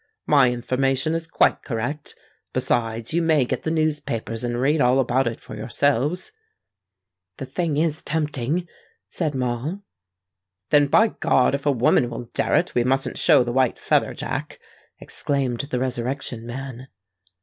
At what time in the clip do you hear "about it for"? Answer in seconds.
4.97-5.55